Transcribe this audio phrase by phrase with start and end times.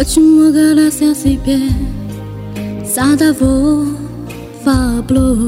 [0.00, 1.58] Очень много раз я себе
[2.84, 3.84] задавал
[4.64, 5.38] вопрос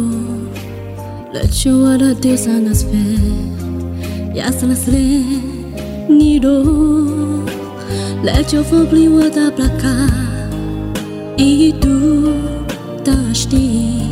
[1.32, 3.18] Для чего родился на свет?
[4.34, 5.24] Ясно ли
[6.08, 6.38] не
[8.22, 10.08] Для чего плыла до облака?
[11.36, 12.34] Иду
[13.04, 14.02] дожди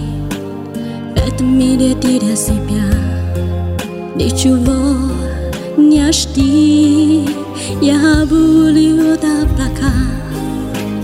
[1.14, 2.84] В этом мире теря себя
[4.16, 4.96] Ничего
[5.76, 7.28] не жди
[7.80, 9.36] Я буду до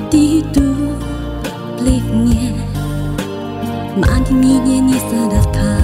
[0.10, 0.98] tidur
[1.82, 2.54] blickně
[3.98, 5.78] Man nije nisa da ta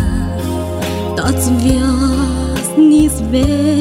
[1.15, 3.73] Tots vjos nis ve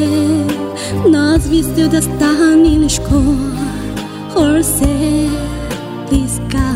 [4.34, 5.28] Hor se
[6.10, 6.68] bliska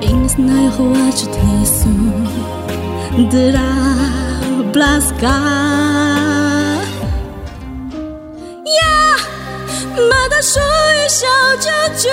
[0.00, 1.94] Ingnes naj hoačit nisu
[3.30, 3.74] Dra
[4.72, 5.38] blaska
[11.17, 11.25] 说一笑
[11.57, 12.09] 就就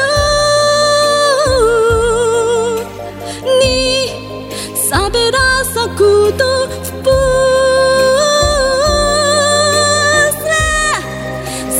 [3.60, 3.62] 你
[4.74, 6.66] 撒贝拉撒古都
[7.02, 7.10] 不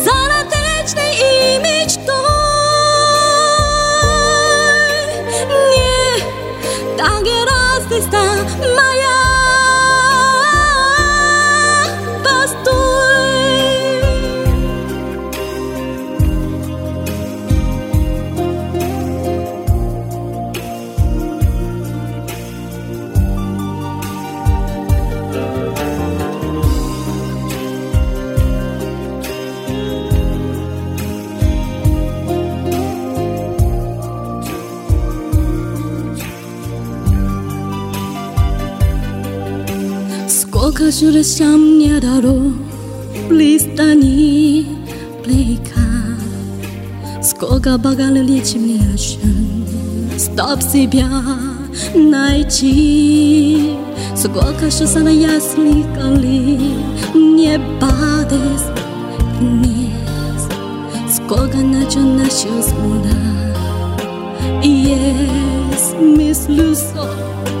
[0.03, 0.55] 撒拉德
[0.95, 1.65] 的一米
[2.05, 2.13] 多
[5.71, 5.73] 你
[6.97, 8.11] 大给拉斯萨
[8.75, 9.05] 玛雅
[40.75, 42.51] Сколько же раз мне дорог
[43.29, 44.67] близко не
[45.25, 45.79] блика
[47.23, 49.63] Сколько богали лечим лечен
[50.19, 51.07] Стоп себя
[51.95, 53.77] найти
[54.13, 56.75] Сколько же sana я сликали
[57.13, 58.65] Не падес
[59.39, 60.49] вниз
[61.15, 63.15] Сколько ночью начал смуда
[64.61, 67.54] Yes, Miss Luso呀，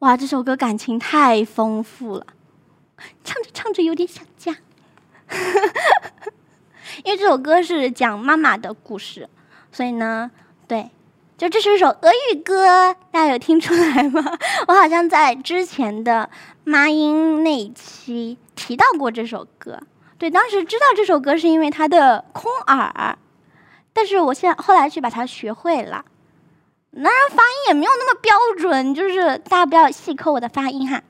[0.00, 2.26] 哇，这首歌感情太丰富了，
[3.24, 4.54] 唱着唱着有点想家。
[7.02, 9.26] 因为这首歌是讲妈妈的故事，
[9.72, 10.30] 所以呢，
[10.68, 10.90] 对，
[11.38, 14.22] 就这是一首俄语歌，大家有听出来吗？
[14.68, 16.28] 我好像在之前的
[16.64, 19.80] 妈音那一期提到过这首歌。
[20.18, 23.16] 对，当时知道这首歌是因为它的空耳，
[23.94, 26.04] 但是我现在后来去把它学会了。
[27.02, 31.02] 当然发音也没有那么标准，就是大家不要细抠我的发音哈。